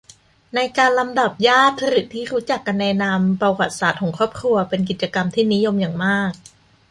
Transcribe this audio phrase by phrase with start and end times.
[0.55, 6.33] ในการลำดับญาติ หรือที่รู้จักกันในนามผระวัติศาสตร์ของครอบครัว เป็นกิจกรรมที่นิยมอย่างมาก